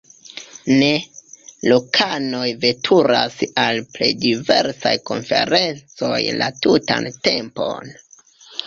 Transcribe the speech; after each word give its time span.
Ne, 0.77 0.87
lokanoj 1.71 2.47
veturas 2.65 3.37
al 3.67 3.83
plej 3.99 4.11
diversaj 4.27 4.95
konferencoj 5.13 6.19
la 6.43 6.51
tutan 6.67 7.13
tempon. 7.31 7.97